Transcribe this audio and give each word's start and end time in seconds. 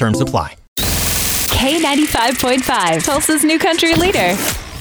Terms 0.00 0.20
apply. 0.22 0.56
K95.5, 0.78 3.04
Tulsa's 3.04 3.44
new 3.44 3.58
country 3.58 3.94
leader. 3.94 4.34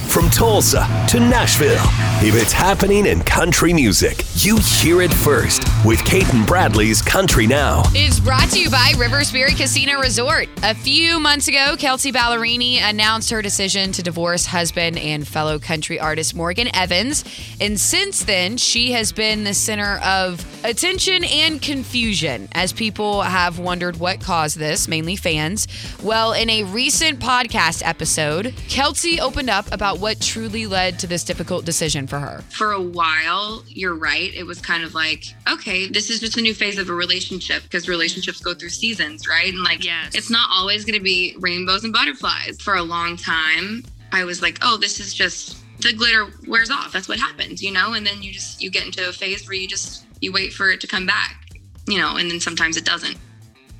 From 0.07 0.29
Tulsa 0.29 0.87
to 1.09 1.19
Nashville, 1.19 1.83
if 2.21 2.35
it's 2.35 2.51
happening 2.51 3.05
in 3.05 3.21
country 3.21 3.71
music, 3.71 4.25
you 4.33 4.57
hear 4.57 5.01
it 5.01 5.13
first 5.13 5.63
with 5.85 6.03
Cait 6.03 6.27
and 6.33 6.45
Bradley's 6.45 7.01
Country 7.01 7.47
Now. 7.47 7.83
It's 7.93 8.19
brought 8.19 8.49
to 8.49 8.59
you 8.59 8.69
by 8.69 8.91
River 8.97 9.23
Spirit 9.23 9.55
Casino 9.55 10.01
Resort. 10.01 10.49
A 10.63 10.75
few 10.75 11.17
months 11.21 11.47
ago, 11.47 11.77
Kelsea 11.77 12.11
Ballerini 12.11 12.81
announced 12.81 13.29
her 13.29 13.41
decision 13.41 13.93
to 13.93 14.03
divorce 14.03 14.45
husband 14.45 14.97
and 14.97 15.25
fellow 15.25 15.59
country 15.59 15.97
artist 15.97 16.35
Morgan 16.35 16.67
Evans. 16.75 17.23
And 17.61 17.79
since 17.79 18.25
then, 18.25 18.57
she 18.57 18.91
has 18.91 19.13
been 19.13 19.45
the 19.45 19.53
center 19.53 20.01
of 20.03 20.45
attention 20.65 21.23
and 21.23 21.61
confusion 21.61 22.49
as 22.51 22.73
people 22.73 23.21
have 23.21 23.59
wondered 23.59 23.97
what 23.97 24.19
caused 24.19 24.57
this, 24.57 24.89
mainly 24.89 25.15
fans. 25.15 25.67
Well, 26.03 26.33
in 26.33 26.49
a 26.49 26.63
recent 26.65 27.19
podcast 27.19 27.81
episode, 27.85 28.53
Kelsea 28.67 29.21
opened 29.21 29.49
up 29.49 29.71
about 29.71 29.99
what 29.99 30.19
truly 30.19 30.67
led 30.67 30.99
to 30.99 31.07
this 31.07 31.23
difficult 31.23 31.63
decision 31.63 32.08
for 32.09 32.19
her. 32.19 32.41
For 32.49 32.71
a 32.71 32.81
while, 32.81 33.63
you're 33.67 33.95
right. 33.95 34.33
It 34.33 34.43
was 34.43 34.59
kind 34.59 34.83
of 34.83 34.93
like, 34.93 35.23
okay, 35.49 35.87
this 35.87 36.09
is 36.09 36.19
just 36.19 36.37
a 36.37 36.41
new 36.41 36.53
phase 36.53 36.77
of 36.77 36.89
a 36.89 36.93
relationship 36.93 37.63
because 37.63 37.87
relationships 37.87 38.41
go 38.41 38.53
through 38.53 38.69
seasons, 38.69 39.27
right? 39.27 39.53
And 39.53 39.63
like, 39.63 39.83
Yes. 39.83 40.15
it's 40.15 40.29
not 40.29 40.49
always 40.51 40.83
going 40.85 40.97
to 40.97 41.03
be 41.03 41.35
rainbows 41.39 41.83
and 41.83 41.93
butterflies. 41.93 42.59
For 42.61 42.75
a 42.75 42.83
long 42.83 43.15
time, 43.15 43.83
I 44.11 44.23
was 44.23 44.41
like, 44.41 44.57
oh, 44.61 44.77
this 44.77 44.99
is 44.99 45.13
just 45.13 45.57
the 45.81 45.93
glitter 45.93 46.27
wears 46.47 46.69
off. 46.69 46.91
That's 46.91 47.07
what 47.07 47.19
happens, 47.19 47.61
you 47.61 47.71
know? 47.71 47.93
And 47.93 48.05
then 48.05 48.21
you 48.21 48.33
just, 48.33 48.61
you 48.61 48.69
get 48.69 48.85
into 48.85 49.07
a 49.07 49.13
phase 49.13 49.47
where 49.47 49.55
you 49.55 49.67
just, 49.67 50.05
you 50.19 50.31
wait 50.31 50.51
for 50.51 50.71
it 50.71 50.81
to 50.81 50.87
come 50.87 51.05
back, 51.05 51.45
you 51.87 51.97
know, 51.99 52.17
and 52.17 52.29
then 52.29 52.39
sometimes 52.39 52.75
it 52.75 52.85
doesn't. 52.85 53.17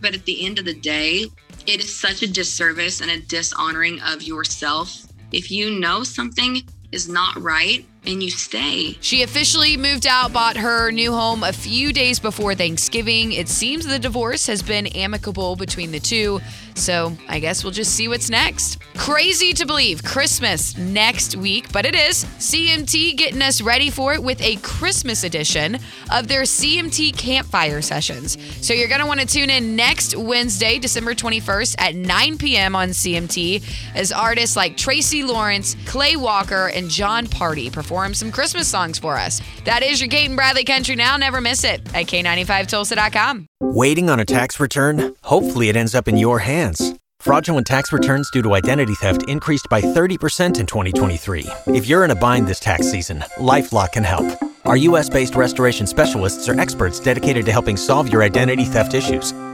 But 0.02 0.14
at 0.14 0.24
the 0.26 0.46
end 0.46 0.60
of 0.60 0.66
the 0.66 0.74
day, 0.74 1.26
it 1.68 1.84
is 1.84 1.94
such 1.94 2.22
a 2.22 2.28
disservice 2.32 3.02
and 3.02 3.12
a 3.12 3.20
dishonoring 3.20 4.00
of 4.02 4.22
yourself. 4.24 5.06
If 5.32 5.52
you 5.52 5.80
know 5.80 6.04
something 6.04 6.62
is 6.92 7.10
not 7.10 7.36
right 7.42 7.86
and 8.06 8.24
you 8.24 8.30
stay, 8.30 8.98
She 9.02 9.24
officially 9.24 9.78
moved 9.78 10.08
out, 10.08 10.32
bought 10.34 10.58
her 10.58 10.92
new 10.92 11.12
home 11.12 11.44
a 11.44 11.52
few 11.54 11.92
days 11.92 12.20
before 12.20 12.56
Thanksgiving. 12.56 13.34
It 13.34 13.48
seems 13.50 13.86
the 13.86 14.00
divorce 14.00 14.48
has 14.48 14.64
been 14.64 14.88
amicable 14.88 15.56
between 15.56 15.92
the 15.92 16.00
two, 16.00 16.40
so 16.76 17.16
I 17.28 17.40
guess 17.40 17.64
we'll 17.64 17.74
just 17.74 17.94
see 17.94 18.08
what's 18.08 18.30
next. 18.30 18.82
Crazy 18.96 19.54
to 19.54 19.66
believe, 19.66 20.04
Christmas 20.04 20.78
next 20.78 21.36
week, 21.36 21.72
but 21.72 21.86
it 21.86 21.96
is. 21.96 22.26
CMT 22.40 23.18
getting 23.18 23.42
us 23.42 23.62
ready 23.62 23.90
for 23.90 24.14
it 24.14 24.24
with 24.24 24.42
a 24.42 24.56
Christmas 24.58 25.24
edition 25.24 25.78
of 26.12 26.28
their 26.28 26.44
CMT 26.44 27.18
campfire 27.18 27.82
sessions. 27.82 28.38
So 28.66 28.74
you're 28.74 28.88
going 28.88 29.02
to 29.02 29.08
want 29.08 29.20
to 29.20 29.26
tune 29.26 29.50
in 29.50 29.76
next 29.76 30.16
Wednesday, 30.16 30.80
December 30.80 31.14
21st 31.14 31.76
at 31.80 31.96
9 31.96 32.38
p.m. 32.38 32.76
on 32.76 32.90
CMT 32.90 33.64
as 33.96 34.12
artists 34.12 34.56
like 34.56 34.78
Tracy 34.78 35.24
Lawrence, 35.24 35.76
Clay 35.86 36.16
Walker, 36.16 36.68
and 36.74 36.90
Jon 36.90 37.28
Pardi 37.28 37.72
perform 37.90 38.14
some 38.14 38.32
Christmas 38.32 38.68
songs 38.68 39.00
for 39.00 39.18
us. 39.18 39.42
That 39.66 39.82
is 39.82 40.00
your 40.00 40.10
Cait 40.10 40.28
and 40.28 40.36
Bradley 40.36 40.64
Country 40.64 40.96
Now. 40.96 41.18
Never 41.18 41.42
miss 41.42 41.64
it 41.64 41.80
at 41.96 42.06
K95Tulsa.com. 42.06 43.48
Waiting 43.62 44.12
on 44.12 44.20
a 44.20 44.26
tax 44.26 44.60
return? 44.60 45.16
Hopefully, 45.24 45.70
it 45.70 45.76
ends 45.76 45.96
up 45.96 46.08
in 46.08 46.16
your 46.16 46.38
hands. 46.38 46.94
Fraudulent 47.20 47.66
tax 47.66 47.92
returns 47.92 48.30
due 48.30 48.44
to 48.44 48.54
identity 48.54 48.94
theft 48.94 49.28
increased 49.28 49.68
by 49.72 49.82
30% 49.82 50.60
in 50.60 50.68
2023. 50.68 51.48
If 51.68 51.88
you're 51.88 52.06
in 52.06 52.12
a 52.12 52.16
bind 52.16 52.48
this 52.48 52.60
tax 52.60 52.92
season, 52.92 53.22
LifeLock 53.38 53.94
can 53.94 54.04
help. 54.04 54.28
Our 54.66 54.78
US 54.78 55.10
based 55.10 55.36
restoration 55.36 55.88
specialists 55.88 56.48
are 56.48 56.60
experts 56.60 57.00
dedicated 57.00 57.44
to 57.48 57.52
helping 57.52 57.76
solve 57.76 58.14
your 58.14 58.22
identity 58.22 58.66
theft 58.66 58.94
issues. 58.94 59.34